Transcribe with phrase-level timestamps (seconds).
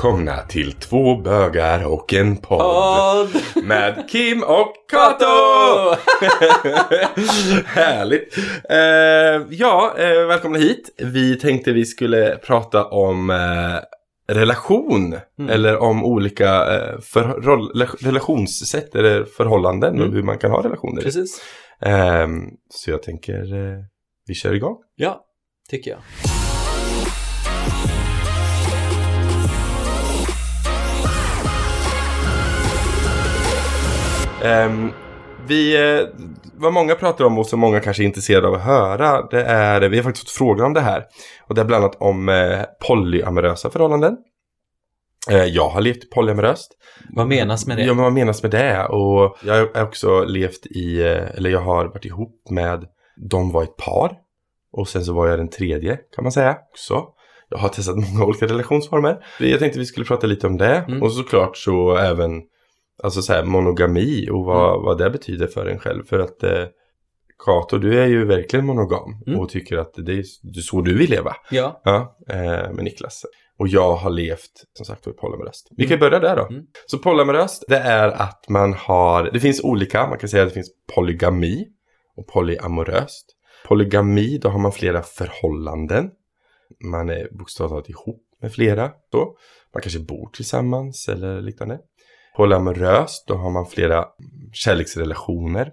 [0.00, 2.58] välkomna till två bögar och en podd.
[2.60, 3.42] Podd!
[3.64, 5.24] Med Kim och Kato!
[7.66, 8.38] Härligt!
[8.68, 10.94] Eh, ja, eh, välkomna hit.
[10.98, 15.16] Vi tänkte vi skulle prata om eh, relation.
[15.38, 15.50] Mm.
[15.50, 17.22] Eller om olika eh, för,
[18.04, 20.12] relationssätt eller förhållanden och Mm.
[20.14, 21.02] hur man kan ha relationer.
[21.02, 21.40] Precis.
[21.80, 23.78] Ehm, så jag tänker eh,
[24.26, 24.76] vi kör igång.
[24.96, 25.20] Ja,
[25.70, 26.00] tycker jag.
[34.44, 34.92] Ehm,
[35.46, 36.06] vi, eh,
[36.54, 39.88] vad många pratar om och som många kanske är intresserade av att höra, det är,
[39.88, 41.04] vi har faktiskt fått frågor om det här.
[41.48, 44.16] Och det är bland annat om eh, polyamorösa förhållanden.
[45.30, 46.72] Eh, jag har levt polyamoröst.
[47.08, 47.84] Vad menas med det?
[47.84, 48.84] Ja, men vad menas med det?
[48.84, 52.84] Och jag har också levt i, eller jag har varit ihop med,
[53.30, 54.12] de var ett par.
[54.72, 57.04] Och sen så var jag den tredje, kan man säga, också.
[57.48, 59.24] Jag har testat många olika relationsformer.
[59.38, 60.84] Jag tänkte vi skulle prata lite om det.
[60.88, 61.02] Mm.
[61.02, 62.42] Och såklart så även,
[63.02, 64.84] alltså så här, monogami och vad, Mm.
[64.84, 66.04] vad det betyder för en själv.
[66.04, 66.64] För att eh,
[67.44, 69.40] Kato, du är ju verkligen monogam Mm.
[69.40, 70.22] och tycker att det är
[70.60, 71.36] så du vill leva.
[71.50, 73.24] Ja, Ja, eh, med Niklas.
[73.58, 75.68] Och jag har levt, som sagt, polyamoröst.
[75.76, 76.00] Vi kan Mm.
[76.00, 76.46] börja där då.
[76.46, 76.64] Mm.
[76.86, 80.54] Så polyamoröst, det är att man har, det finns olika, man kan säga att det
[80.54, 81.66] finns polygami
[82.16, 83.26] och polyamoröst.
[83.68, 86.10] Polygami, då har man flera förhållanden.
[86.84, 88.90] Man är bokstavligt talat ihop med flera.
[89.12, 89.36] Då.
[89.74, 91.78] Man kanske bor tillsammans eller liknande.
[92.36, 94.06] Polyamoröst, då har man flera
[94.52, 95.72] kärleksrelationer.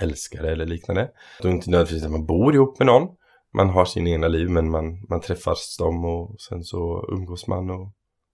[0.00, 1.10] Älskare eller liknande.
[1.42, 3.08] Då är det inte nödvändigtvis att man bor ihop med någon.
[3.52, 7.70] Man har sin egna liv men man, man träffas dem och sen så umgås man
[7.70, 7.88] och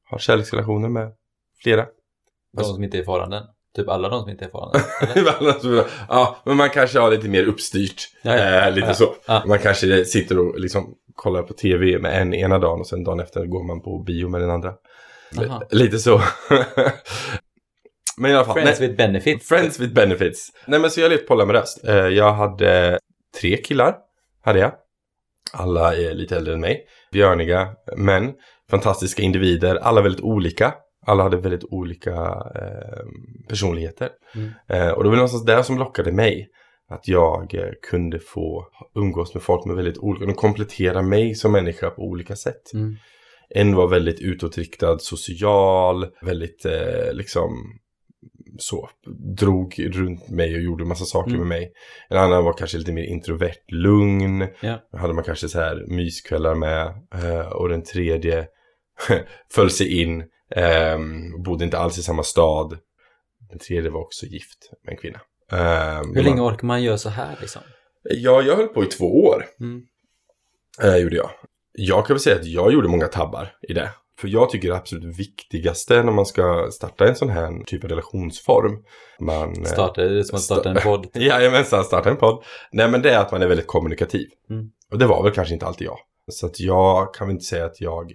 [0.04, 1.12] har kärleksrelationer med
[1.62, 1.86] flera.
[2.56, 3.42] de som inte är i förhållanden.
[3.76, 4.82] Typ alla de som inte är förhållanden.
[5.70, 5.84] eller?
[6.08, 8.02] ja, men man kanske har lite mer uppstyrt.
[8.22, 8.66] Ja, ja.
[8.66, 9.14] Eh, lite Ja, så.
[9.46, 13.20] Man kanske sitter och liksom kollar på tv med en ena dagen och sen dagen
[13.20, 14.74] efter går man på bio med den andra.
[15.38, 15.62] Aha.
[15.70, 16.18] Lite så.
[18.16, 18.54] men i alla fall.
[18.54, 19.48] Friends nej, with benefits.
[19.48, 20.48] friends with benefits.
[20.66, 21.84] Nej men så jag levde polyamoröst.
[21.84, 22.98] Eh, jag hade
[23.40, 23.94] tre killar.
[24.42, 24.72] Hade jag.
[25.52, 26.84] Alla är lite äldre än mig.
[27.12, 28.32] Björniga män.
[28.70, 29.76] Fantastiska individer.
[29.76, 30.74] Alla väldigt olika.
[31.06, 32.12] Alla hade väldigt olika
[32.54, 33.04] eh,
[33.48, 34.10] personligheter.
[34.34, 34.50] Mm.
[34.68, 36.48] Eh, och det var någonstans där som lockade mig.
[36.90, 41.52] Att jag eh, kunde få umgås med folk med väldigt olika, de kompletterar mig som
[41.52, 42.72] människa på olika sätt.
[42.74, 42.96] Mm.
[43.54, 47.78] En var väldigt utåtriktad, social, väldigt eh, liksom
[48.58, 48.90] så,
[49.36, 51.38] drog runt mig och gjorde massa saker Mm.
[51.40, 51.72] med mig.
[52.08, 54.46] En annan var kanske lite mer introvert, lugn.
[54.92, 56.86] Då hade man kanske så här myskvällar med.
[57.14, 58.46] Eh, och den tredje
[59.52, 60.20] föll sig in,
[60.56, 60.98] eh,
[61.44, 62.78] bodde inte alls i samma stad.
[63.50, 65.20] Den tredje var också gift med en kvinna.
[65.52, 67.62] Eh, Hur länge orkar man göra så här liksom?
[68.02, 69.44] Ja, jag höll på i två år.
[69.60, 69.82] Mm.
[70.82, 71.30] Eh, gjorde jag.
[71.72, 73.90] Jag kan väl säga att jag gjorde många tabbar i det.
[74.18, 77.90] För jag tycker det absolut viktigaste när man ska starta en sån här typ av
[77.90, 78.84] relationsform.
[79.20, 79.48] Man...
[79.48, 81.06] eh, Starta, det är som att starta en podd.
[81.14, 82.44] Jajamensan, starta en podd.
[82.72, 84.28] Nej men det är att man är väldigt kommunikativ.
[84.50, 84.70] Mm.
[84.90, 85.98] Och det var väl kanske inte alltid jag.
[86.32, 88.12] Så att jag kan väl inte säga att jag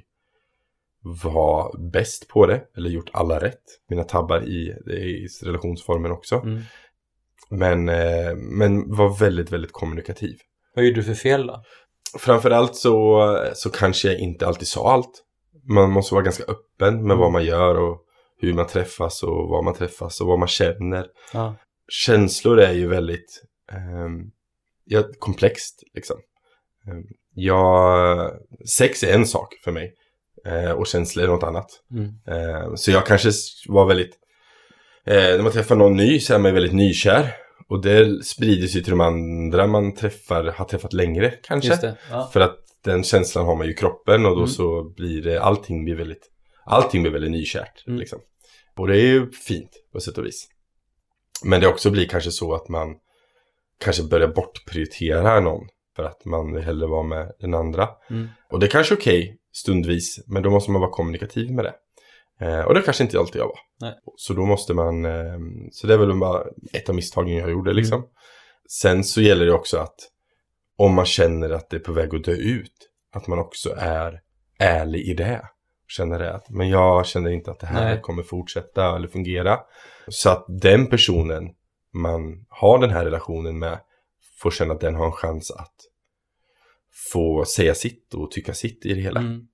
[1.24, 2.62] var bäst på det.
[2.78, 3.64] Eller gjort alla rätt.
[3.90, 6.36] Mina tabbar i, i relationsformen också.
[6.36, 6.62] Mm.
[7.50, 10.36] Men, eh, men var väldigt, väldigt kommunikativ.
[10.76, 11.64] Vad gjorde du för fel då?
[12.20, 13.22] Framförallt så,
[13.54, 15.22] så kanske jag inte alltid sa allt.
[15.68, 18.02] Man måste vara ganska öppen med vad man gör och
[18.38, 21.08] hur man träffas och var man träffas och vad man känner.
[21.34, 21.56] Ja.
[21.88, 24.32] Känslor är ju väldigt ehm,
[24.86, 26.18] ja, komplext liksom.
[27.34, 28.32] Jag,
[28.78, 29.94] sex är en sak för mig
[30.46, 31.68] eh, och känslor är något annat.
[31.92, 32.06] Mm.
[32.28, 33.32] Eh, så jag kanske
[33.68, 34.14] var väldigt,
[35.06, 37.34] eh, när man träffar någon ny så är man väldigt nykär.
[37.70, 41.76] Och det sprider sig till de andra man träffar, har träffat längre kanske.
[41.76, 41.98] Det.
[42.10, 42.30] Ja.
[42.34, 44.48] För att den känslan har man ju i kroppen och då Mm.
[44.48, 46.30] så blir det, allting blir väldigt,
[46.66, 47.88] allting blir väldigt nykärt.
[47.88, 48.00] Mm.
[48.00, 48.20] Liksom.
[48.78, 50.48] Och det är ju fint på sätt och vis.
[51.44, 52.96] Men det också blir kanske så att man
[53.80, 55.68] kanske börjar bortprioritera någon.
[55.96, 57.90] För att man vill hellre vara med den andra.
[58.10, 58.28] Mm.
[58.52, 61.74] Och det är kanske är okej stundvis, men då måste man vara kommunikativ med det.
[62.40, 63.60] Eh, och det kanske inte alltid jag var.
[63.82, 63.94] Nej.
[64.16, 65.40] Så då måste man, eh,
[65.72, 66.44] så det är väl bara
[66.74, 67.98] ett av misstagen jag gjorde liksom.
[67.98, 68.10] Mm.
[68.70, 69.96] Sen så gäller det också att
[70.78, 74.22] om man känner att det är på väg att dö ut, att man också är
[74.60, 75.42] ärlig i det.
[75.88, 78.02] Känner det att, men jag känner inte att det här Nej.
[78.02, 79.60] kommer fortsätta eller fungera.
[80.08, 81.50] Så att den personen
[81.94, 83.80] man har den här relationen med
[84.38, 85.76] får känna att den har en chans att
[87.12, 89.20] få säga sitt och tycka sitt i det hela.
[89.20, 89.48] Mm.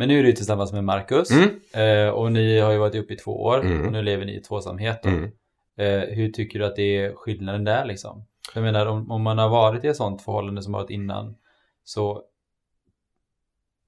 [0.00, 1.60] Men nu är du tillsammans med Marcus Mm.
[1.74, 3.86] eh, och ni har ju varit ihop i två år Mm.
[3.86, 5.04] och nu lever ni i tvåsamhet.
[5.04, 5.24] Mm.
[5.78, 8.24] Eh, hur tycker du att det är skillnaden där liksom?
[8.54, 11.36] Jag menar om, om man har varit i ett sånt förhållande som varit innan
[11.84, 12.22] så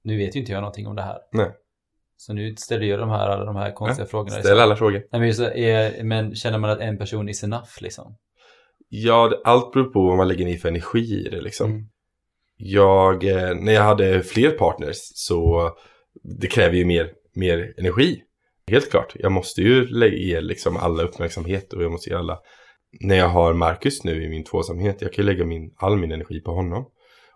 [0.03, 1.17] nu vet ju inte jag någonting om det här.
[1.31, 1.51] Nej.
[2.17, 4.39] Så nu ställer jag de här, alla de här konstiga frågorna.
[4.39, 5.07] Ställ alla frågor.
[5.11, 8.17] Nej, men, just, är, men känner man att en person is enough liksom?
[8.89, 11.71] Ja, allt beror på vad man lägger ner för energi i det liksom.
[11.71, 11.89] Mm.
[12.57, 15.71] Jag, eh, när jag hade fler partners så
[16.23, 18.21] det kräver ju mer, mer energi.
[18.67, 19.13] Helt klart.
[19.15, 22.39] Jag måste ju lägga ge liksom alla uppmärksamhet och jag måste ge alla.
[22.99, 26.11] När jag har Marcus nu i min tvåsamhet, jag kan ju lägga min, all min
[26.11, 26.85] energi på honom.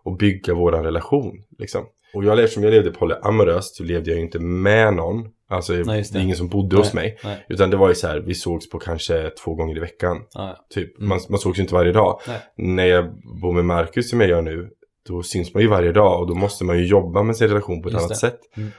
[0.03, 1.85] Och bygga våran relation liksom.
[2.13, 5.29] Och jag, eftersom jag levde polyamoröst så levde jag ju inte med någon.
[5.49, 6.23] Alltså Nej, just det är det.
[6.23, 7.17] ingen som bodde hos mig.
[7.23, 7.45] Nej.
[7.49, 10.17] Utan det var ju så här, vi sågs på kanske två gånger i veckan.
[10.33, 10.65] Ja, ja.
[10.69, 10.97] Typ.
[10.97, 11.09] Mm.
[11.09, 12.21] Man, man sågs ju inte varje dag.
[12.27, 12.39] Nej.
[12.55, 14.69] När jag bor med Marcus som jag gör nu,
[15.07, 17.81] då syns man ju varje dag och då måste man ju jobba med sin relation
[17.81, 18.15] på ett Just annat det.
[18.15, 18.39] sätt.
[18.57, 18.69] Mm.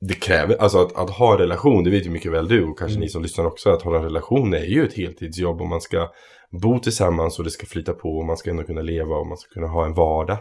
[0.00, 2.78] Det kräver, alltså att, att ha en relation, det vet ju mycket väl du och
[2.78, 3.00] kanske Mm.
[3.00, 6.08] ni som lyssnar också, att hålla en relation är ju ett heltidsjobb och man ska
[6.62, 9.36] bo tillsammans och det ska flyta på och man ska ändå kunna leva och man
[9.36, 10.38] ska kunna ha en vardag.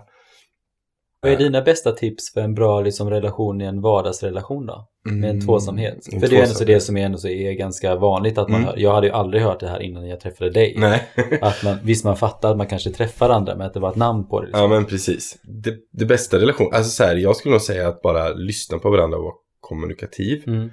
[1.21, 4.87] Vad är dina bästa tips för en bra liksom, relation i en vardagsrelation då?
[5.11, 5.97] Med en tvåsamhet?
[6.13, 8.49] En för det är ändå så det som är, ändå så är ganska vanligt att
[8.49, 8.67] man Mm.
[8.69, 8.77] hör.
[8.77, 10.73] Jag hade ju aldrig hört det här innan jag träffade dig.
[10.77, 11.07] Nej.
[11.41, 13.95] Att man, visst man fattar att man kanske träffar andra men att det var ett
[13.95, 14.47] namn på det.
[14.47, 14.61] Liksom.
[14.61, 15.37] Ja men precis.
[15.43, 18.89] Det, det bästa relation, alltså så här, jag skulle nog säga att bara lyssna på
[18.89, 20.43] varandra och vara kommunikativ.
[20.47, 20.69] Mm,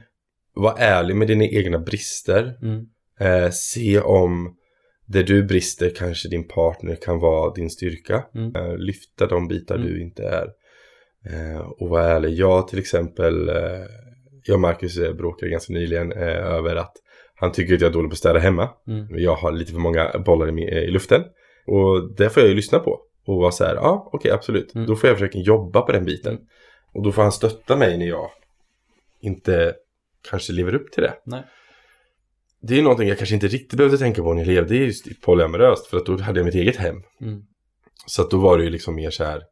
[0.54, 2.54] Var ärlig med dina egna brister.
[2.62, 2.86] mm,
[3.20, 4.54] Eh, se om
[5.06, 8.24] där du brister kanske din partner kan vara din styrka.
[8.34, 8.56] Mm.
[8.56, 9.86] Eh, lyfta de bitar Mm.
[9.88, 10.46] du inte är.
[11.30, 12.30] Eh, och vara ärlig.
[12.34, 13.54] Jag till exempel, eh,
[14.44, 16.92] jag och Marcus bråkade ganska nyligen över att
[17.34, 18.68] han tycker att jag är dålig på att städa hemma.
[18.88, 21.22] mm, Jag har lite för många bollar i, luften.
[21.66, 23.00] Och det får jag ju lyssna på.
[23.26, 24.74] Och vara så här, ja ah, okej absolut.
[24.74, 24.86] Mm.
[24.86, 26.32] Då får jag försöka jobba på den biten.
[26.32, 26.44] Mm.
[26.94, 28.30] Och då får han stötta mig när jag
[29.20, 29.74] inte
[30.30, 31.14] kanske lever upp till det.
[31.24, 31.42] Nej.
[32.68, 35.86] Det är någonting jag kanske inte riktigt behövde tänka på när jag levde just polyamoröst.
[35.86, 36.96] För att då hade jag mitt eget hem.
[37.20, 37.40] mm,
[38.06, 39.42] Så att då var det ju liksom mer så här.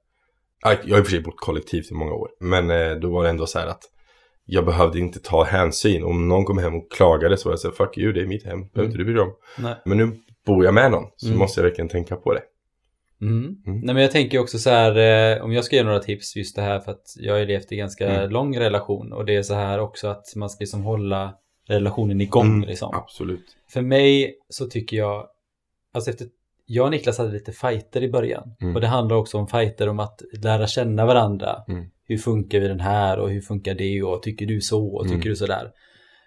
[0.64, 2.28] Jag har i och för sig bott kollektivt i många år.
[2.40, 3.82] Men eh, då var det ändå så här att
[4.44, 6.04] jag behövde inte ta hänsyn.
[6.04, 8.26] Om någon kom hem och klagade så var jag så här, fuck you, det är
[8.26, 8.60] mitt hem.
[8.68, 9.32] behöver inte du bry dig om.
[9.58, 9.74] nej.
[9.84, 10.12] Men nu
[10.46, 11.04] bor jag med någon.
[11.16, 11.38] Så Mm.
[11.38, 12.42] måste jag verkligen tänka på det.
[13.22, 13.38] Mm.
[13.44, 13.56] Mm.
[13.80, 14.96] Nej men jag tänker också så här,
[15.36, 17.46] eh, om jag ska ge några tips just det här för att jag har ju
[17.46, 18.30] levt i ganska Mm.
[18.30, 21.34] lång relation och det är så här också att man ska liksom hålla
[21.68, 22.94] relationen igång Mm, liksom.
[22.94, 23.56] Absolut.
[23.68, 25.28] För mig så tycker jag,
[25.92, 26.26] alltså efter,
[26.66, 28.74] jag och Niklas hade lite fighter i början Mm.
[28.74, 31.64] och det handlar också om fighter om att lära känna varandra.
[31.68, 31.86] Mm.
[32.04, 35.14] Hur funkar vi den här och hur funkar det och tycker du så och tycker
[35.16, 35.28] Mm.
[35.28, 35.70] du så där.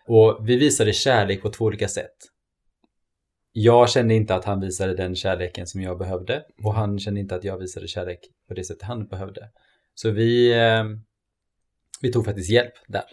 [0.08, 2.16] Och vi visade kärlek på två olika sätt.
[3.52, 7.36] Jag kände inte att han visade den kärleken som jag behövde och han kände inte
[7.36, 9.50] att jag visade kärlek på det sättet han behövde.
[9.94, 10.84] Så vi, eh,
[12.02, 13.04] vi tog faktiskt hjälp där.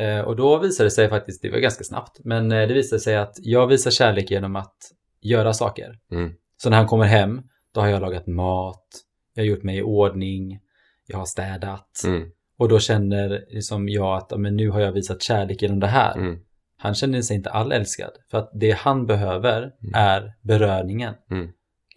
[0.00, 3.00] Eh, och då visade det sig faktiskt, det var ganska snabbt, men eh, det visade
[3.00, 4.76] sig att jag visar kärlek genom att
[5.20, 5.98] göra saker.
[6.12, 6.32] Mm.
[6.56, 7.42] Så när han kommer hem,
[7.74, 8.86] då har jag lagat mat,
[9.34, 10.58] jag har gjort mig i ordning,
[11.06, 12.02] jag har städat.
[12.06, 12.30] Mm.
[12.58, 16.16] Och då känner liksom jag att men nu har jag visat kärlek genom det här.
[16.16, 16.38] Mm.
[16.76, 18.10] Han känner sig inte all älskad.
[18.30, 19.94] För att det han behöver Mm.
[19.94, 21.14] är beröringen.
[21.30, 21.48] Mm.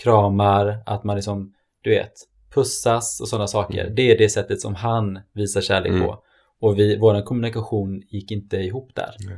[0.03, 2.13] Kramar, att man liksom, du vet,
[2.53, 3.81] pussas och sådana saker.
[3.83, 3.95] Mm.
[3.95, 6.23] Det är det sättet som han visar kärlek på.
[6.63, 9.11] Och vi, vår kommunikation gick inte ihop där.
[9.27, 9.35] Nej.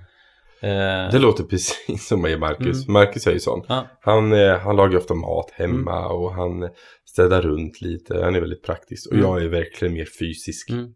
[0.72, 2.84] Eh, Det låter precis som mig och Marcus.
[2.88, 2.94] Mm.
[2.94, 3.62] Marcus är ju sån.
[3.68, 6.70] ja, Han, eh, han lagar ofta mat hemma och han
[7.06, 8.22] städar runt lite.
[8.24, 9.08] Han är väldigt praktisk.
[9.08, 9.26] Och Mm.
[9.26, 10.70] jag är verkligen mer fysisk.
[10.70, 10.88] Mm.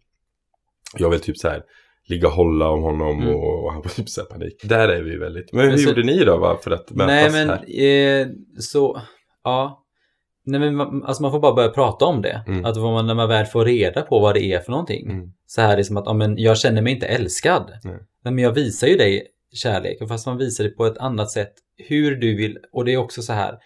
[0.97, 1.63] Jag vill typ så här
[2.09, 3.35] ligga och hålla om honom Mm.
[3.35, 4.61] och, han får typ så panik.
[4.63, 5.53] Där är vi väldigt.
[5.53, 8.27] Men hur Men så- gjorde ni då va, för att mötas Nej men eh,
[8.59, 9.01] så,
[9.43, 9.85] ja.
[10.43, 12.43] Nej men man, alltså man får bara börja prata om det.
[12.47, 12.65] Mm.
[12.65, 15.11] Att man, när man väl får reda på vad det är för någonting.
[15.11, 15.33] Mm.
[15.45, 17.71] Så här liksom att, ja men jag känner mig inte älskad.
[17.83, 17.99] Nej.
[18.23, 20.01] Men jag visar ju dig kärlek.
[20.01, 21.53] Och fast man visar det på ett annat sätt.
[21.77, 23.57] Hur du vill, och det är också så här.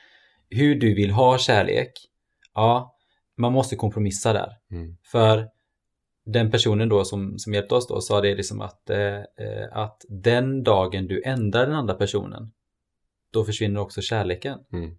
[0.49, 1.91] Hur du vill ha kärlek.
[2.53, 2.95] Ja,
[3.37, 4.49] man måste kompromissa där.
[4.71, 4.97] Mm.
[5.11, 5.47] För
[6.25, 10.01] den personen då som, som hjälpte oss då sa det liksom att, eh, eh, att
[10.09, 12.51] den dagen du ändrar den andra personen
[13.33, 14.59] då försvinner också kärleken.
[14.73, 14.97] Mm.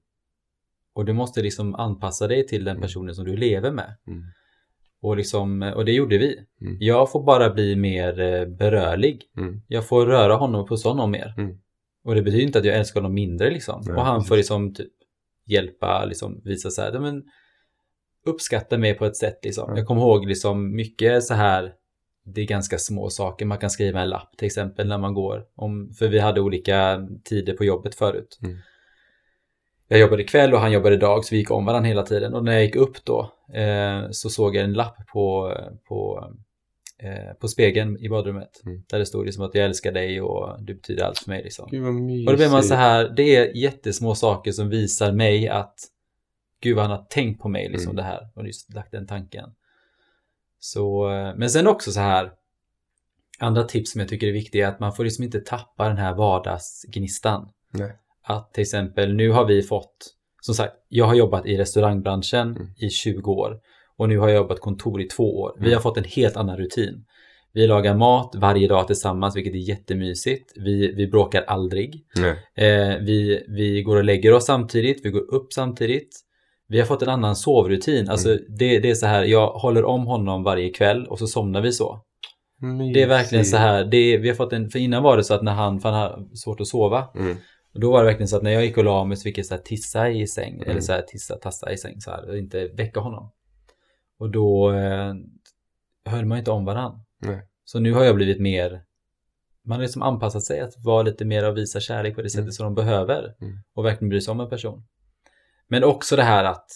[0.94, 2.82] Och du måste liksom anpassa dig till den Mm.
[2.82, 3.96] personen som du lever med.
[4.06, 4.22] Mm.
[5.02, 6.38] Och, liksom, och det gjorde vi.
[6.60, 6.76] Mm.
[6.80, 9.22] Jag får bara bli mer eh, berörlig.
[9.36, 9.60] Mm.
[9.68, 11.34] Jag får röra honom och pussa honom mer.
[11.38, 11.58] Mm.
[12.04, 13.82] Och det betyder inte att jag älskar honom mindre liksom.
[13.86, 14.28] Nej, och han precis.
[14.28, 14.92] får liksom typ
[15.46, 17.22] hjälpa, liksom visa så här, "Ja, men
[18.26, 19.64] uppskatta mig på ett sätt liksom.
[19.70, 19.76] Ja.
[19.78, 21.72] Jag kommer ihåg liksom mycket så här,
[22.24, 23.46] det är ganska små saker.
[23.46, 25.44] Man kan skriva en lapp till exempel när man går.
[25.54, 28.38] Om, för vi hade olika tider på jobbet förut.
[28.42, 28.56] Mm.
[29.94, 32.34] Jag jobbade kväll och han jobbade dag så vi gick om varandra hela tiden.
[32.34, 35.56] Och när jag gick upp då eh, så såg jag en lapp på,
[35.88, 36.30] på,
[36.98, 38.62] eh, på spegeln i badrummet.
[38.66, 38.82] Mm.
[38.88, 41.42] Där det stod liksom att jag älskar dig och du betyder allt för mig.
[41.42, 41.64] Liksom.
[42.26, 45.74] Och då blir man så här, det är jättesmå saker som visar mig att
[46.60, 47.96] Gud vad han har tänkt på mig liksom Mm.
[47.96, 49.50] det här och just lagt den tanken.
[50.58, 52.32] Så, eh, men sen också så här
[53.38, 55.96] Andra tips som jag tycker är viktiga är att man får liksom inte tappa den
[55.96, 57.48] här vardagsgnistan.
[57.70, 57.92] Nej.
[58.26, 59.96] Att till exempel, nu har vi fått,
[60.40, 62.66] som sagt, jag har jobbat i restaurangbranschen Mm.
[62.76, 63.58] i 20 år
[63.98, 65.52] och nu har jag jobbat kontor i två år.
[65.58, 65.74] Vi Mm.
[65.74, 67.04] har fått en helt annan rutin.
[67.52, 70.52] Vi lagar mat varje dag tillsammans, vilket är jättemysigt.
[70.56, 71.94] Vi, vi bråkar aldrig.
[72.54, 76.08] Eh, vi, vi går och lägger oss samtidigt, vi går upp samtidigt.
[76.68, 78.08] Vi har fått en annan sovrutin.
[78.10, 78.42] Alltså Mm.
[78.58, 81.72] det, det är så här, jag håller om honom varje kväll och så somnar vi
[81.72, 82.00] så.
[82.92, 85.24] Det är verkligen så här, det är, vi har fått en, för innan var det
[85.24, 87.04] så att när han, för han har svårt att sova.
[87.14, 87.36] Mm.
[87.74, 89.38] Och då var det verkligen så att när jag gick och la mig så fick
[89.38, 90.70] jag så här tissa i säng, Mm.
[90.70, 93.30] eller så här tissa, tassa i säng så här, och inte väcka honom.
[94.18, 95.14] Och då eh,
[96.04, 97.00] höll man inte om varann.
[97.18, 97.42] Nej.
[97.64, 98.84] Så nu har jag blivit mer,
[99.64, 102.42] man har liksom anpassat sig att vara lite mer och visa kärlek på det sättet
[102.42, 102.52] Mm.
[102.52, 103.34] som de behöver.
[103.40, 103.58] Mm.
[103.74, 104.84] Och verkligen bry sig om en person.
[105.68, 106.66] Men också det här att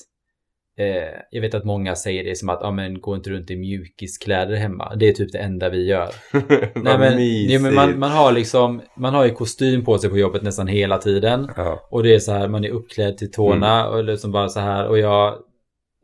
[0.79, 3.57] Eh, jag vet att många säger det som att ah, men, gå inte runt i
[3.57, 4.95] mjukiskläder hemma.
[4.97, 6.09] Det är typ det enda vi gör.
[6.75, 10.19] Nej, men, nej, men man, man har liksom, man har ju kostym på sig på
[10.19, 11.51] jobbet nästan hela tiden.
[11.57, 11.89] Ja.
[11.91, 13.93] Och det är så här, man är uppklädd till tårna Mm.
[13.93, 14.89] och liksom bara så här.
[14.89, 15.39] Och jag,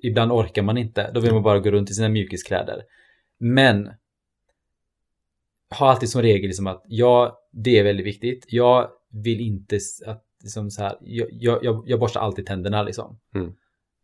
[0.03, 1.11] ibland orkar man inte.
[1.15, 2.83] Då vill man bara gå runt i sina mjukiskläder.
[3.41, 3.91] Men,
[5.79, 8.45] ha alltid som regel liksom att jag, det är väldigt viktigt.
[8.49, 13.19] Jag vill inte att, liksom så här, jag, jag, jag, jag borstar alltid tänderna liksom.
[13.35, 13.53] Mm.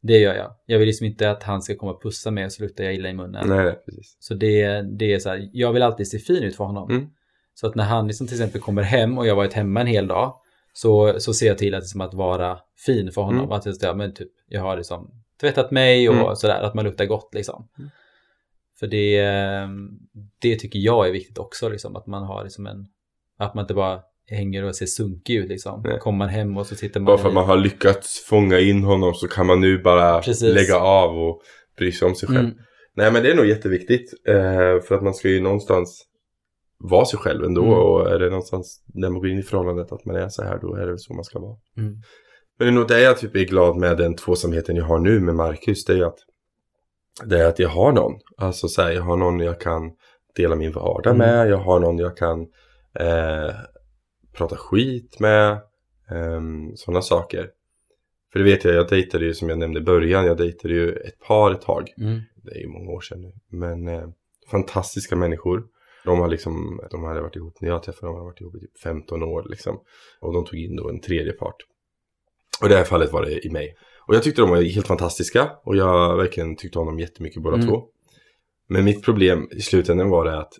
[0.02, 0.54] Det gör jag.
[0.66, 2.94] Jag vill liksom inte att han ska komma och pussa mig och så luktar jag
[2.94, 3.48] illa i munnen.
[3.48, 4.16] Nej, nej, precis.
[4.20, 6.90] Så det, det är så här, jag vill alltid se fin ut för honom.
[6.90, 7.06] Mm.
[7.54, 10.06] Så att när han liksom till exempel kommer hem och jag varit hemma en hel
[10.06, 10.34] dag
[10.72, 13.40] så, så ser jag till att, liksom att vara fin för honom.
[13.40, 13.52] Mm.
[13.52, 16.36] Att jag, ja, men typ, jag har liksom tvättat mig och Mm.
[16.36, 17.68] sådär, att man luktar gott liksom.
[17.78, 17.90] Mm.
[18.78, 19.68] För det, eh,
[20.40, 22.86] det tycker jag är viktigt också, liksom, att man har liksom en,
[23.38, 24.00] att man inte bara
[24.30, 25.82] hänger och ser sunkig ut liksom.
[25.84, 25.98] Nej.
[25.98, 28.84] Kommer man hem och så sitter man Bara för att man har lyckats fånga in
[28.84, 30.54] honom så kan man nu bara Precis.
[30.54, 31.42] lägga av och
[31.76, 32.40] bry sig om sig själv.
[32.44, 32.56] Mm.
[32.96, 34.12] Nej men det är nog jätteviktigt.
[34.28, 36.06] Eh, för att man ska ju någonstans
[36.78, 37.62] vara sig själv ändå.
[37.62, 37.74] Mm.
[37.74, 40.58] Och är det någonstans när man går in i förhållandet att man är så här
[40.62, 41.56] då är det så man ska vara.
[41.76, 41.92] Mm.
[42.58, 45.20] Men det är nog det jag typ är glad med den tvåsamheten jag har nu
[45.20, 45.84] med Marcus.
[45.84, 46.18] Det är att,
[47.24, 48.12] det är att jag har någon.
[48.36, 49.82] Alltså så här, jag har någon jag kan
[50.36, 51.26] dela min vardag Mm.
[51.28, 51.48] med.
[51.50, 52.40] Jag har någon jag kan
[52.98, 53.54] eh,
[54.32, 55.60] prata skit med.
[56.10, 57.50] Um, Sådana saker.
[58.32, 60.26] För det vet jag, jag dejtade ju som jag nämnde i början.
[60.26, 61.88] Jag dejtade ju ett par ett tag.
[61.98, 62.20] Mm.
[62.36, 63.32] Det är ju många år sedan nu.
[63.48, 64.08] Men eh,
[64.50, 65.64] fantastiska människor.
[66.04, 68.54] De har liksom, de hade varit ihop när jag träffade dem, de hade varit ihop
[68.56, 69.80] i typ 15 år liksom.
[70.20, 71.56] Och de tog in då en tredje part.
[72.60, 73.76] Och i det här fallet var det i mig.
[74.06, 75.50] Och jag tyckte de var helt fantastiska.
[75.64, 77.68] Och jag verkligen tyckte om dem jättemycket båda Mm.
[77.68, 77.84] två.
[78.68, 80.52] Men mitt problem i slutändan var det att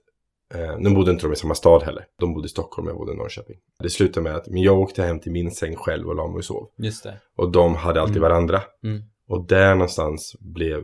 [0.55, 2.05] eh, nu bodde inte de i samma stad heller.
[2.19, 3.57] De bodde i Stockholm, jag bodde i Norrköping.
[3.83, 6.37] Det slutade med att men jag åkte hem till min säng själv och la mig
[6.37, 6.69] och sov.
[6.79, 7.21] Just det.
[7.37, 8.31] Och de hade alltid Mm.
[8.31, 8.63] varandra.
[8.85, 9.03] Mm.
[9.29, 10.83] Och där någonstans blev,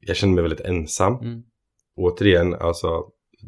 [0.00, 1.14] jag kände mig väldigt ensam.
[1.14, 1.42] Mm.
[1.96, 3.04] Återigen, alltså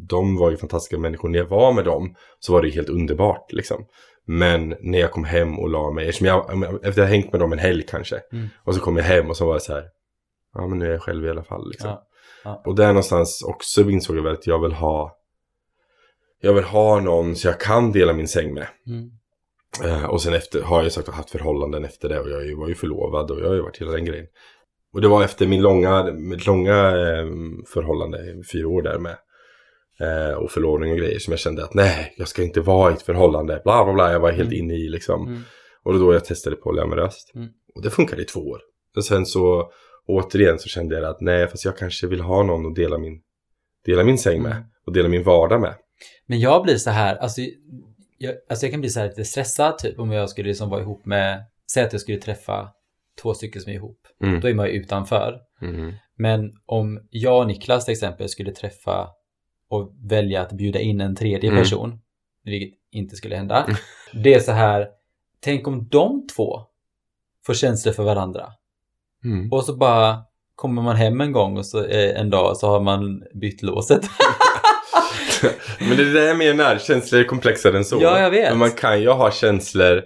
[0.08, 1.28] de var ju fantastiska människor.
[1.28, 3.86] När jag var med dem så var det ju helt underbart liksom.
[4.26, 7.40] Men när jag kom hem och la mig, eftersom jag, efter att jag hängt med
[7.40, 8.20] dem en helg kanske.
[8.32, 8.48] Mm.
[8.64, 9.84] Och så kom jag hem och så var det så här,
[10.54, 11.90] ja men nu är jag själv i alla fall liksom.
[11.90, 12.04] Ja.
[12.44, 12.62] Ja.
[12.66, 15.12] Och där någonstans också insåg jag väl att jag vill ha,
[16.40, 18.68] jag vill ha någon så jag kan dela min säng med.
[18.86, 19.10] Mm.
[19.84, 22.74] Eh, och sen efter har jag sagt haft förhållanden efter det och jag var ju
[22.74, 24.26] förlovad och jag har ju varit hela den grejen.
[24.92, 27.26] Och det var efter min långa, mitt långa eh,
[27.72, 28.18] förhållande,
[28.52, 29.16] fyra år där med.
[30.00, 32.94] Eh, och förlovning och grejer som jag kände att nej, jag ska inte vara i
[32.94, 34.58] ett förhållande, bla bla bla, jag var helt Mm.
[34.64, 35.26] inne i liksom.
[35.26, 35.40] Mm.
[35.84, 37.34] Och var då jag testade polyamoröst.
[37.34, 37.48] Mm.
[37.74, 38.60] Och det funkade i två år.
[38.96, 39.70] Och sen så
[40.06, 43.20] återigen så kände jag att nej, fast jag kanske vill ha någon att dela min,
[43.86, 44.52] dela min säng med.
[44.52, 44.64] Mm.
[44.86, 45.74] Och dela min vardag med.
[46.26, 47.40] Men jag blir så här, alltså
[48.18, 50.80] jag, alltså jag kan bli så här lite stressad typ om jag skulle liksom vara
[50.80, 52.68] ihop med, säg att jag skulle träffa
[53.22, 54.00] två stycken som är ihop.
[54.22, 54.40] Mm.
[54.40, 55.40] Då är man ju utanför.
[55.60, 55.92] Mhm.
[56.16, 59.08] Men om jag och Niklas till exempel skulle träffa
[59.68, 61.62] och välja att bjuda in en tredje Mm.
[61.62, 62.00] person,
[62.44, 63.66] vilket inte skulle hända.
[64.12, 64.88] Det är så här,
[65.40, 66.60] tänk om de två
[67.46, 68.52] får känslor för varandra.
[69.24, 69.52] Mm.
[69.52, 70.24] Och så bara
[70.54, 74.02] kommer man hem en gång och så eh, en dag så har man bytt låset.
[75.88, 77.98] Men det är det jag menar, känslor är komplexare än så.
[78.02, 78.48] Ja, jag vet.
[78.50, 80.02] Men man kan ju ha känslor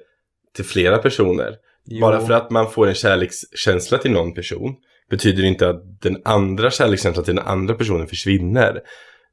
[0.56, 1.54] till flera personer.
[2.00, 2.26] Bara Jo.
[2.26, 4.74] för att man får en kärlekskänsla till någon person
[5.10, 8.80] betyder inte att den andra kärlekskänslan till den andra personen försvinner.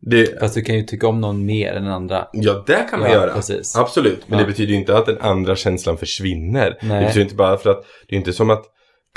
[0.01, 2.27] Det, Fast du kan ju tycka om någon mer än den andra.
[2.34, 3.34] ja, det kan man Ja, göra.
[3.34, 3.75] precis.
[3.75, 4.20] Absolut.
[4.27, 4.46] Men Ja.
[4.46, 6.77] det betyder ju inte att den andra känslan försvinner.
[6.82, 7.00] Nej.
[7.00, 8.63] Det betyder inte bara för att det är inte som att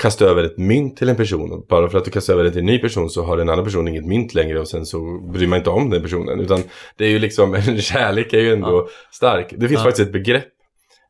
[0.03, 1.65] kasta över ett mynt till en person.
[1.69, 3.63] Bara för att du kastar över det till en ny person så har den andra
[3.63, 6.39] personen inget mynt längre och sen så bryr man inte om den personen.
[6.39, 6.63] Utan
[6.97, 9.53] det är ju liksom, en kärlek är ju ändå stark.
[9.57, 9.83] Det finns Ja.
[9.83, 10.47] faktiskt ett begrepp.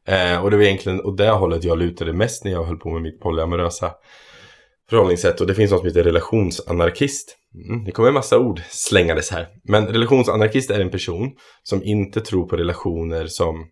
[0.07, 2.89] Eh, och det var egentligen åt det hållet jag lutade mest när jag höll på
[2.89, 3.91] med mitt polyamorösa
[4.89, 7.37] förhållningssätt och det finns något som heter relationsanarkist.
[7.69, 9.47] Mm, det kommer en massa ord slängandes här.
[9.63, 11.31] Men relationsanarkist är en person
[11.63, 13.65] som inte tror på relationer som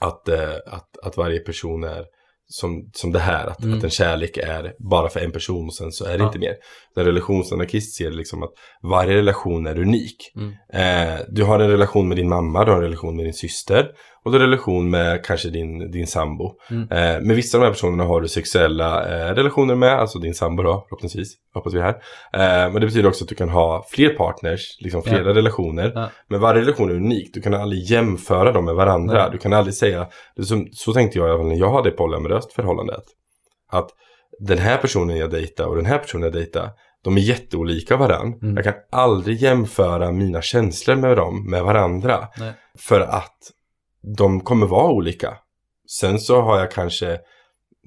[0.00, 2.04] att, eh, att, att varje person är
[2.46, 3.78] som, som det här, att, Mm.
[3.78, 6.26] att en kärlek är bara för en person och sen så är det Ja.
[6.26, 6.54] inte mer.
[6.96, 8.50] En relationsanarkist ser liksom att
[8.82, 10.16] varje relation är unik.
[10.36, 10.52] Mm.
[10.72, 13.88] Eh, du har en relation med din mamma, du har en relation med din syster
[14.24, 16.52] och du har relation med kanske din, din sambo.
[16.70, 16.82] Mm.
[16.82, 20.34] Eh, med vissa av de här personerna har du sexuella eh, relationer med, alltså din
[20.34, 21.94] sambo då, förhoppningsvis, hoppas vi här.
[22.32, 25.92] Eh, men det betyder också att du kan ha fler partners, liksom flera relationer.
[25.94, 26.10] Ja.
[26.28, 29.22] Men varje relation är unik, du kan aldrig jämföra dem med varandra.
[29.22, 29.28] Nej.
[29.32, 30.06] Du kan aldrig säga,
[30.42, 32.94] som, så tänkte jag när jag hade polyamoröst förhållande.
[32.94, 33.06] Att,
[33.70, 33.90] att
[34.38, 36.70] den här personen jag dejtar och den här personen jag dejtar,
[37.04, 38.38] de är jätteolika varandra.
[38.42, 38.56] Mm.
[38.56, 42.28] Jag kan aldrig jämföra mina känslor med dem med varandra.
[42.38, 42.52] Nej.
[42.78, 43.38] För att
[44.16, 45.34] de kommer vara olika.
[46.00, 47.18] Sen så har jag kanske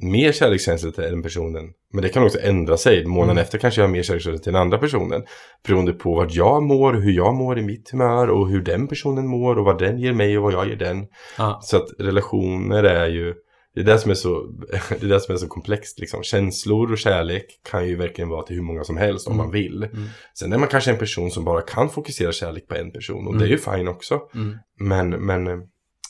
[0.01, 1.65] mer kärlekskänslor till den personen.
[1.93, 3.05] Men det kan också ändra sig.
[3.05, 3.41] Månaden Mm.
[3.41, 5.24] efter kanske jag har mer kärlekskänslor till den andra personen.
[5.67, 9.27] Beroende på vad jag mår, hur jag mår i mitt humör och hur den personen
[9.27, 11.05] mår och vad den ger mig och vad jag ger den.
[11.38, 11.59] Ja.
[11.63, 13.33] Så att relationer är ju
[13.75, 14.41] det är det som är så,
[14.89, 16.24] det är det som är så komplext liksom.
[16.24, 19.45] Känslor och kärlek kan ju verkligen vara till hur många som helst om Mm.
[19.45, 19.83] man vill.
[19.83, 20.03] Mm.
[20.39, 23.33] Sen är man kanske en person som bara kan fokusera kärlek på en person och
[23.33, 23.39] Mm.
[23.39, 24.19] det är ju fine också.
[24.36, 24.57] Mm.
[24.79, 25.47] Men, men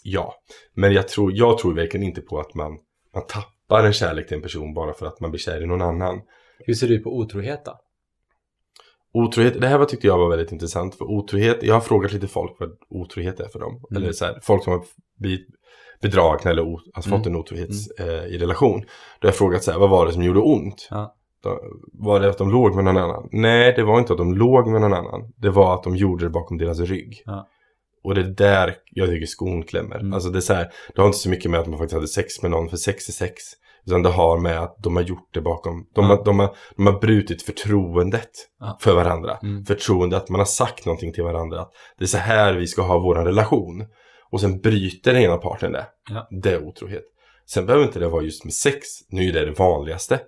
[0.08, 0.34] ja.
[0.74, 2.78] Men jag tror, jag tror verkligen inte på att man,
[3.14, 5.82] man tappar en kärlek till en person bara för att man blir kär i någon
[5.82, 6.22] annan.
[6.60, 7.80] Hur ser du på otrohet då?
[9.14, 10.96] Otrohet, det här var, tyckte jag var väldigt intressant.
[10.96, 13.82] För otrohet, jag har frågat lite folk vad otrohet är för dem.
[13.92, 14.04] Mm.
[14.04, 14.84] Eller så här, folk som har
[15.20, 15.48] blivit
[16.02, 17.36] bedragna eller o, alltså fått Mm.
[17.36, 18.80] en otrohet eh, i relation.
[18.82, 20.88] Då har jag frågat så här, vad var det som gjorde ont?
[20.92, 21.14] Ja.
[21.44, 21.60] Då,
[21.94, 23.30] var det att de låg med någon annan?
[23.32, 25.34] Nej, det var inte att de låg med någon annan.
[25.36, 27.22] Det var att de gjorde det bakom deras rygg.
[27.26, 27.48] Ja.
[28.08, 29.96] Och det är där jag tycker skon klämmer.
[30.00, 30.14] Mm.
[30.14, 32.08] Alltså det är så här, det har inte så mycket med att man faktiskt hade
[32.08, 33.44] sex med någon, för sex är sex.
[33.86, 36.16] Utan det har med att de har gjort det bakom, de, Ja.
[36.16, 38.30] har, de, har, de har brutit förtroendet
[38.60, 38.78] Ja.
[38.82, 39.38] för varandra.
[39.44, 39.66] Mm.
[39.66, 41.62] Förtroende att man har sagt någonting till varandra.
[41.62, 43.86] Att det är så här vi ska ha vår relation.
[44.32, 45.86] Och sen bryter den ena parten det.
[46.10, 46.28] Ja.
[46.44, 47.04] Det är otrohet.
[47.46, 48.88] Sen behöver inte det vara just med sex.
[49.10, 50.20] Nu är det det vanligaste.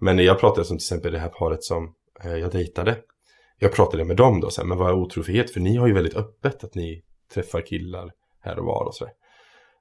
[0.00, 1.92] Men när jag pratade som till exempel det här paret som
[2.24, 2.96] eh, jag dejtade.
[3.58, 5.50] Jag pratade med dem då, så här, men vad är otrohet?
[5.50, 7.02] För ni har ju väldigt öppet att ni
[7.34, 8.10] träffar killar
[8.40, 9.06] här och var och så.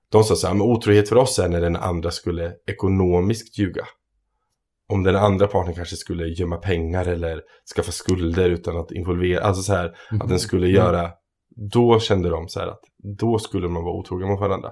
[0.10, 3.86] De sa så här, men otrohet för oss är när den andra skulle ekonomiskt ljuga.
[4.90, 7.42] Om den andra parten kanske skulle gömma pengar eller
[7.76, 10.76] skaffa skulder utan att involvera, alltså så här, att den skulle Mm.
[10.76, 11.12] göra,
[11.72, 12.82] då kände de så här att
[13.20, 14.72] då skulle man vara otrogen mot varandra.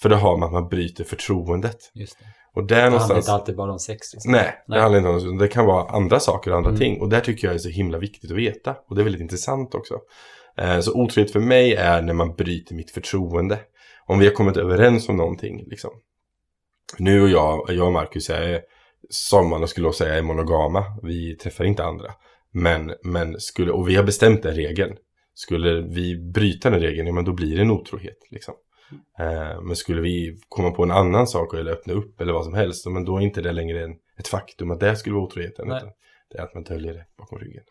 [0.00, 1.90] För det har man att man bryter förtroendet.
[1.94, 2.24] Just det.
[2.54, 3.24] Och där Det handlar någonstans...
[3.26, 4.12] inte alltid bara om sex.
[4.14, 4.32] Liksom.
[4.32, 4.80] Nej, det Nej.
[4.80, 5.44] handlar inte om det.
[5.44, 6.80] Det kan vara andra saker och andra Mm.
[6.80, 7.00] ting.
[7.00, 8.76] Och där tycker jag är så himla viktigt att veta.
[8.88, 9.94] Och det är väldigt intressant också.
[10.58, 13.58] Eh, så otrohet för mig är när man bryter mitt förtroende.
[14.06, 15.90] Om vi har kommit överens om någonting, liksom.
[16.98, 18.60] Nu och jag, jag och Marcus är,
[19.08, 20.84] som man skulle säga, är monogama.
[21.02, 22.12] Vi träffar inte andra.
[22.50, 24.96] Men, men skulle, och vi har bestämt den regeln.
[25.34, 28.18] Skulle vi bryta den regeln, ja men då blir det en otrohet.
[28.30, 28.54] Liksom.
[29.18, 32.54] Eh, men skulle vi komma på en annan sak eller öppna upp eller vad som
[32.54, 35.68] helst, men då är inte det längre en, ett faktum att det skulle vara otroheten.
[36.30, 37.62] Det är att man döljer det bakom ryggen.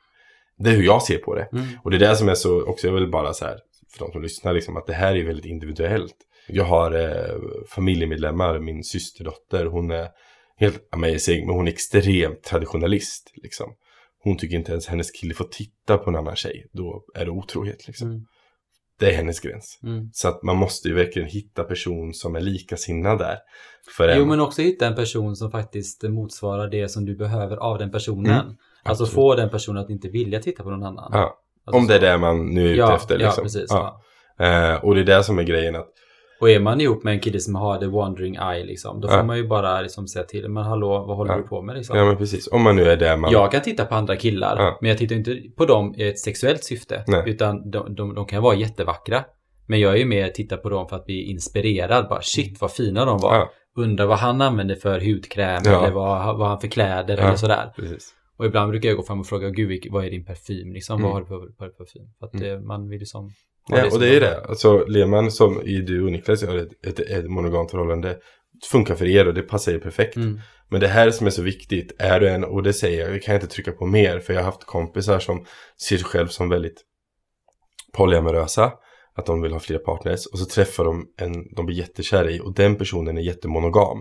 [0.58, 1.50] Det är hur jag ser på det.
[1.54, 1.66] Mm.
[1.84, 3.60] Och det är det som är så, också jag vill bara så här,
[3.92, 6.16] för de som lyssnar, liksom, att det här är väldigt individuellt.
[6.48, 7.36] Jag har eh,
[7.70, 10.08] familjemedlemmar, min systerdotter, hon är
[10.58, 13.32] helt amazing, men hon är extremt traditionalist.
[13.36, 13.74] Liksom.
[14.24, 17.32] Hon tycker inte ens hennes kille får titta på en annan tjej, då är det
[17.32, 17.88] otrohet.
[17.88, 18.08] Liksom.
[18.08, 18.26] Mm.
[19.00, 19.80] Det är hennes gräns.
[19.84, 20.10] Mm.
[20.14, 23.38] Så att man måste ju verkligen hitta person som är likasinnad där.
[23.98, 27.58] För Jo, en, men också hitta en person som faktiskt motsvarar det som du behöver
[27.58, 28.42] av den personen.
[28.42, 28.56] Mm,
[28.90, 29.16] alltså absolut.
[29.16, 31.10] få den personen att inte vilja titta på någon annan.
[31.14, 33.20] ja, Alltså om det är det man nu är ute ja, efter.
[33.20, 33.44] Ja, Liksom.
[33.44, 33.66] precis.
[33.70, 34.02] Ja.
[34.38, 34.74] Ja.
[34.74, 35.76] Eh, och det är det som är grejen.
[35.76, 35.88] att
[36.42, 39.18] Och är man ihop med en kille som har the wandering eye, liksom, då får
[39.18, 39.24] Ja.
[39.24, 40.50] man ju bara liksom säga till.
[40.50, 41.38] Men hallå, vad håller Ja.
[41.38, 41.76] du på med?
[41.76, 41.98] Liksom?
[41.98, 43.32] Ja men precis, om man nu är där man...
[43.32, 44.78] Jag kan titta på andra killar, Ja.
[44.82, 47.04] men jag tittar inte på dem i ett sexuellt syfte.
[47.08, 47.24] Nej.
[47.26, 49.24] Utan de, de, de kan vara jättevackra.
[49.68, 52.08] Men jag är ju mer tittar på dem för att bli inspirerad.
[52.10, 53.36] Bara shit vad fina de var.
[53.36, 53.50] Ja.
[53.78, 55.78] Undrar vad han använder för hudkräm Ja.
[55.84, 57.24] eller vad, vad han för kläder Ja.
[57.24, 57.74] eller sådär.
[57.76, 58.14] Precis.
[58.38, 60.74] Och ibland brukar jag gå fram och fråga, gud vad är din parfym?
[60.74, 61.04] Liksom, Mm.
[61.04, 62.04] Vad har du för, för parfym?
[62.20, 62.52] För att Mm.
[62.52, 63.32] eh, man vill ju som...
[63.70, 64.28] Ja, och det är det.
[64.28, 64.50] har.
[64.50, 68.18] Alltså, lever man som i du och Niklas gör ett, ett, ett monogamt förhållande
[68.72, 70.16] funkar för er och det passar er perfekt.
[70.16, 70.40] Mm.
[70.70, 73.20] Men det här som är så viktigt, är du en, och det säger jag, det
[73.20, 75.46] kan jag inte trycka på mer, för jag har haft kompisar som
[75.82, 76.84] ser sig själv som väldigt
[77.94, 78.72] polyamorösa,
[79.16, 82.40] att de vill ha fler partners, och så träffar de en de blir jättekära i,
[82.40, 83.98] och den personen är jättemonogam.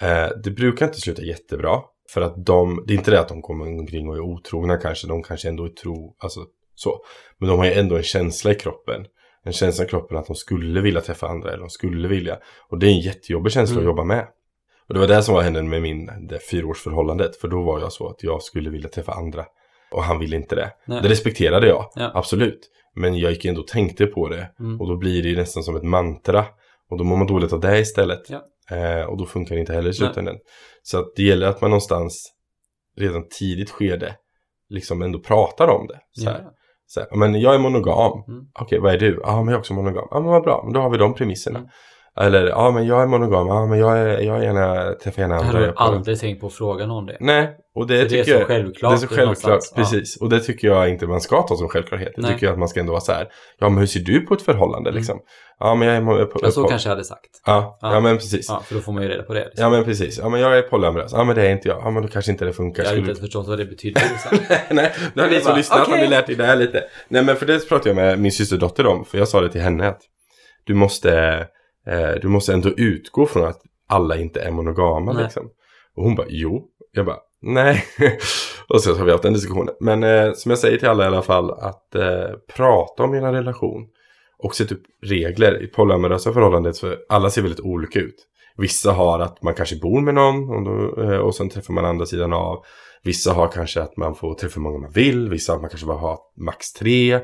[0.00, 3.42] Eh, det brukar inte sluta jättebra, för att de, det är inte det att de
[3.42, 6.40] kommer omkring och är otrogna kanske, de kanske ändå är tro, alltså
[6.74, 7.00] så.
[7.38, 9.06] Men de har ju ändå en känsla i kroppen.
[9.44, 12.38] En känsla i kroppen att de skulle vilja träffa andra eller de skulle vilja.
[12.68, 13.84] Och det är en jättejobbig känsla Mm.
[13.84, 14.26] att jobba med.
[14.88, 17.36] Och det var det som var händelsen med min, det fyraårsförhållandet.
[17.36, 19.44] För då var jag så att jag skulle vilja träffa andra.
[19.90, 20.70] Och han ville inte det.
[20.84, 21.02] Nej.
[21.02, 22.10] Det respekterade jag, Ja.
[22.14, 22.70] absolut.
[22.94, 24.50] Men jag gick ändå och tänkte på det.
[24.60, 24.80] Mm.
[24.80, 26.44] Och då blir det ju nästan som ett mantra.
[26.90, 28.30] Och då mår man dåligt av det istället.
[28.30, 28.42] Ja.
[28.70, 30.36] Eh, och då funkar det inte heller i slutändan.
[30.82, 32.32] Så att det gäller att man någonstans
[32.96, 34.16] redan tidigt skede
[34.68, 36.00] liksom ändå pratar om det.
[36.10, 36.40] Så här.
[36.42, 36.50] Ja.
[36.86, 38.24] Så här, men jag är monogam.
[38.28, 38.44] Mm.
[38.60, 39.20] Okej, vad är du?
[39.22, 40.08] Ja, men jag är också monogam.
[40.10, 40.62] Ja, men vad bra.
[40.64, 41.58] Men då har vi de premisserna.
[41.58, 41.70] Mm.
[42.20, 43.46] Eller, ja, men jag är monogam.
[43.48, 45.60] Ja, men jag, är, jag är gärna, träffar gärna Jag andra.
[45.66, 47.16] Jag- aldrig tänkt på att fråga någon det.
[47.20, 48.46] Nej, och det För det är tycker så jag...
[48.46, 48.92] självklart.
[48.92, 49.72] Det är så självklart, någonstans.
[49.76, 49.82] Ja.
[49.82, 50.16] precis.
[50.20, 52.12] Och det tycker jag inte man ska ta som självklarhet.
[52.16, 52.32] Jag Nej.
[52.34, 54.42] tycker att man ska ändå vara så här, ja men hur ser du på ett
[54.42, 54.98] förhållande Mm.
[54.98, 55.18] liksom?
[55.58, 56.00] Ja men jag är...
[56.00, 57.30] mo- På, Ja, så kanske jag hade sagt.
[57.46, 58.00] Ja, ja, Ja.
[58.00, 58.46] men precis.
[58.48, 58.54] Ja.
[58.54, 59.44] Ja, för då får man ju reda på det.
[59.44, 59.70] Liksom.
[59.72, 60.18] men precis.
[60.18, 61.12] Ja men jag är polyamorös.
[61.12, 61.78] Ja men det är inte jag.
[61.82, 62.82] Ja men då kanske inte det funkar.
[62.82, 64.02] jag har inte ens förstått vad det betyder.
[64.12, 64.56] Liksom.
[64.76, 66.84] Nej, nu har Det ni som lyssnat har ni lärt er det här lite.
[67.08, 69.04] Nej men för det pratade jag med min systerdotter om.
[69.04, 70.00] För jag sa det till henne att
[70.64, 71.44] du måste,
[71.86, 75.22] eh, du måste ändå utgå från att alla inte är monogama Nej.
[75.22, 75.50] liksom.
[75.96, 76.68] Och hon bara, jo.
[76.92, 77.84] Jag bara, nej.
[78.68, 79.74] och så har vi haft den diskussionen.
[79.80, 83.20] Men eh, som jag säger till alla i alla fall, att eh, prata om er
[83.20, 83.86] relation.
[84.38, 86.74] Och sätta upp regler i polyamorösa förhållanden.
[86.74, 88.26] För alla ser väldigt olika ut.
[88.56, 91.84] Vissa har att man kanske bor med någon och, då, eh, och sen träffar man
[91.84, 92.64] andra sidan av.
[93.02, 95.28] Vissa har kanske att man får träffa hur många man vill.
[95.28, 97.20] Vissa har att man kanske bara har max tre.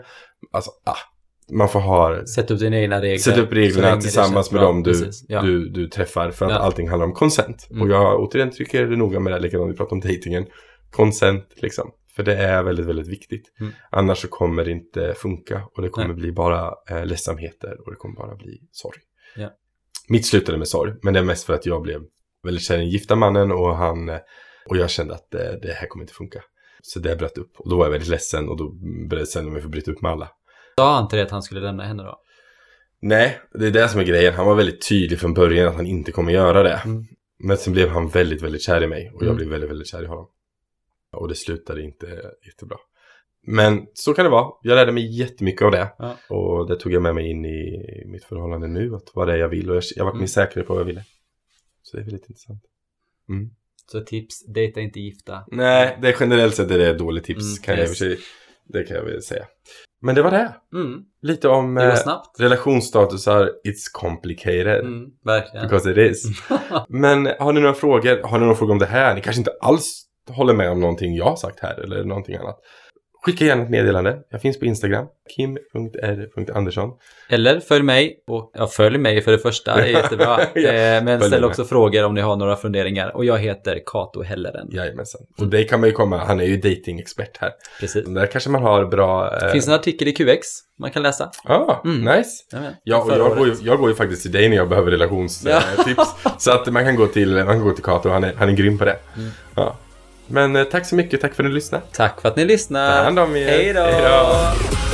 [0.53, 1.12] Alltså, ah,
[1.51, 2.27] man får ha...
[2.27, 3.19] Sätt upp dina egna regler.
[3.19, 4.69] Sätt upp reglerna tillsammans med bra.
[4.69, 5.25] dem du, Precis.
[5.29, 5.43] Ja.
[5.43, 6.31] du, du träffar.
[6.31, 6.59] För att Ja.
[6.59, 7.67] allting handlar om consent.
[7.71, 7.83] Mm.
[7.83, 10.47] Och jag återigen tycker det noga med det här, likadant vi pratar om dejtingen.
[10.91, 11.91] Consent liksom.
[12.17, 13.53] För det är väldigt, väldigt viktigt.
[13.61, 13.73] Mm.
[13.91, 15.63] Annars så kommer det inte funka.
[15.77, 16.17] Och det kommer Nej.
[16.17, 17.81] bli bara eh, ledsamheter.
[17.85, 18.99] Och det kommer bara bli sorg.
[19.37, 19.51] Ja.
[20.09, 20.93] Mitt slutade med sorg.
[21.03, 22.03] Men det är mest för att jag blev
[22.45, 23.53] väldigt kär i den gifta mannen.
[23.53, 24.09] Och han...
[24.09, 24.17] eh,
[24.67, 26.43] Och jag kände att det, det här kommer inte funka.
[26.83, 27.53] Så det bröt upp.
[27.59, 28.49] Och då var jag väldigt ledsen.
[28.49, 28.69] Och då
[29.09, 30.29] bestämde jag mig för att bryta upp med alla.
[30.79, 32.19] Sa han till dig att han skulle lämna henne då?
[33.01, 34.35] Nej, det är det som är grejen.
[34.35, 36.81] Han var väldigt tydlig från början att han inte kommer göra det.
[36.85, 37.05] Mm.
[37.39, 39.11] Men sen blev han väldigt, väldigt kär i mig.
[39.15, 39.37] Och jag Mm.
[39.37, 40.29] blev väldigt, väldigt kär i honom.
[41.13, 42.07] Och det slutade inte
[42.47, 42.77] jättebra.
[43.47, 44.53] Men så kan det vara.
[44.63, 45.93] Jag lärde mig jättemycket av det.
[45.99, 46.17] Ja.
[46.29, 48.95] Och det tog jag med mig in i mitt förhållande nu.
[48.95, 49.71] Att vad det är jag vill.
[49.71, 50.21] Och jag, jag var Mm.
[50.21, 51.05] mer säker på vad jag ville.
[51.83, 52.63] Så det är väldigt intressant.
[53.29, 53.51] Mm.
[53.93, 55.45] Så tips, dejta inte gifta.
[55.49, 57.43] Nej, det är generellt sett är det dåligt tips.
[57.43, 57.99] Mm, kan jag yes.
[57.99, 58.19] sig,
[58.65, 59.47] det kan jag väl säga.
[60.03, 60.55] Men det var det.
[60.75, 61.97] Mm, Lite om det eh,
[62.39, 63.43] relationsstatusar.
[63.45, 64.81] It's complicated.
[64.81, 65.67] Mm, verkligen.
[65.67, 66.25] Because it is.
[66.89, 68.23] Men har ni några frågor?
[68.29, 69.15] Har ni några frågor om det här?
[69.15, 72.59] Ni kanske inte alls håller med om någonting jag har sagt här eller någonting annat.
[73.25, 74.19] Skicka gärna ett meddelande.
[74.31, 75.07] Jag finns på Instagram.
[75.37, 76.91] kim.r.andersson.
[77.29, 78.17] Eller följ mig.
[78.27, 80.41] Och, ja, följ mig för det första, det är jättebra.
[80.55, 83.17] Ja, eh, men ställ också frågor om ni har några funderingar.
[83.17, 84.69] Och jag heter Kato Helleren.
[84.71, 85.21] Jajamensan.
[85.39, 86.19] Och det kan man ju komma.
[86.19, 87.53] Han är ju dating-expert här.
[87.81, 88.05] Precis.
[88.07, 89.39] Där kanske man har bra...
[89.43, 89.53] Eh...
[89.53, 90.47] finns en artikel i QX
[90.79, 91.31] man kan läsa.
[91.45, 92.17] Ah, Mm.
[92.17, 92.31] nice.
[92.85, 94.97] Ja, och jag går, ju, jag går ju faktiskt till dig när jag behöver Ja.
[94.97, 96.15] relationstips.
[96.39, 98.53] så att man kan gå till, man kan gå till Kato, han är, han är
[98.53, 98.97] grym på det.
[99.17, 99.31] Mm.
[99.57, 99.77] Ja.
[100.27, 101.85] Men eh, tack så mycket, tack för att ni lyssnade.
[101.93, 102.97] Tack för att ni lyssnade.
[102.97, 103.47] Ta hand om er.
[103.47, 103.81] Hej då!
[103.81, 104.92] Hej då.